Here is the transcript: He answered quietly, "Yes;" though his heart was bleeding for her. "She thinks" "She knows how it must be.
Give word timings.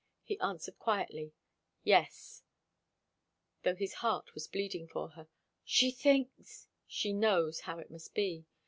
He 0.23 0.39
answered 0.39 0.79
quietly, 0.79 1.31
"Yes;" 1.83 2.41
though 3.61 3.75
his 3.75 3.93
heart 3.93 4.33
was 4.33 4.47
bleeding 4.47 4.87
for 4.87 5.09
her. 5.09 5.27
"She 5.63 5.91
thinks" 5.91 6.67
"She 6.87 7.13
knows 7.13 7.59
how 7.59 7.77
it 7.77 7.91
must 7.91 8.15
be. 8.15 8.47